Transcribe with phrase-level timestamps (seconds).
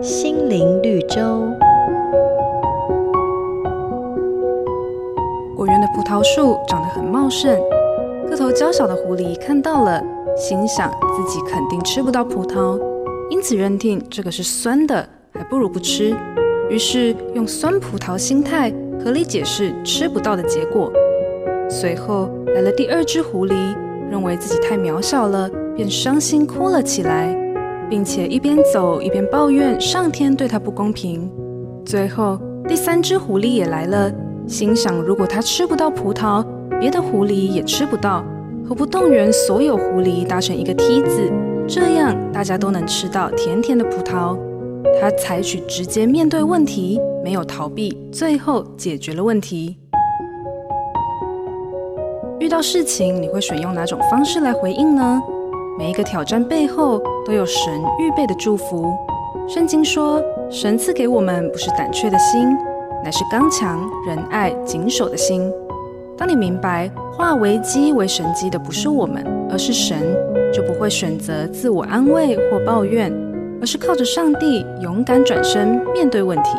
[0.00, 1.16] 心灵绿洲。
[5.56, 7.56] 果园的葡萄树长得很茂盛，
[8.28, 10.02] 个头娇小的狐狸看到了，
[10.36, 12.80] 心想自己肯定吃不到葡萄，
[13.30, 16.16] 因此认定这个是酸的，还不如不吃。
[16.68, 18.72] 于是用酸葡萄心态
[19.04, 20.90] 合理解释吃不到的结果。
[21.68, 23.54] 随后来了第二只狐狸，
[24.10, 27.34] 认为自己太渺小了，便伤心哭了起来，
[27.92, 31.30] 并且一边走一边抱怨上天对他不公平。
[31.84, 34.10] 最后第三只狐狸也来了，
[34.48, 36.42] 心想如果他吃不到葡萄，
[36.80, 38.24] 别的狐狸也吃不到，
[38.66, 41.30] 何不动员所有狐狸搭成一个梯子，
[41.68, 44.38] 这样大家都能吃到甜甜的葡萄。
[44.98, 49.76] 他采取直接面对问题，没有逃避，最后解决了问题。
[52.40, 55.20] 遇到事情，你会选用哪种方式来回应呢？
[55.78, 58.94] 每一个挑战背后都有神预备的祝福。
[59.48, 62.48] 圣经说，神赐给我们不是胆怯的心，
[63.02, 65.50] 乃是刚强、仁爱、谨守的心。
[66.16, 69.98] 当你明白化危机为神迹的不是我们，而是神，
[70.52, 73.12] 就不会选择自我安慰或抱怨。
[73.60, 76.58] 而是靠着上帝勇敢转身面对问题。